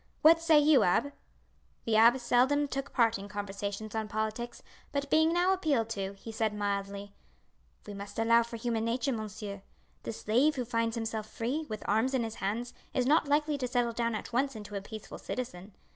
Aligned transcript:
What 0.23 0.41
say 0.41 0.57
you, 0.57 0.81
abbe?" 0.81 1.11
The 1.85 1.95
abbe 1.95 2.17
seldom 2.17 2.67
took 2.67 2.91
part 2.91 3.19
in 3.19 3.27
conversations 3.27 3.93
on 3.93 4.07
politics, 4.07 4.63
but, 4.91 5.07
being 5.11 5.31
now 5.31 5.53
appealed 5.53 5.89
to, 5.89 6.13
he 6.13 6.31
said 6.31 6.55
mildly: 6.55 7.13
"We 7.85 7.93
must 7.93 8.17
allow 8.17 8.41
for 8.41 8.57
human 8.57 8.83
nature, 8.83 9.11
monsieur. 9.13 9.61
The 10.01 10.11
slave 10.11 10.55
who 10.55 10.65
finds 10.65 10.95
himself 10.95 11.29
free, 11.29 11.67
with 11.69 11.87
arms 11.87 12.15
in 12.15 12.23
his 12.23 12.37
hands, 12.41 12.73
is 12.95 13.05
not 13.05 13.27
likely 13.27 13.59
to 13.59 13.67
settle 13.67 13.93
down 13.93 14.15
at 14.15 14.33
once 14.33 14.55
into 14.55 14.73
a 14.75 14.81
peaceful 14.81 15.19
citizen. 15.19 15.75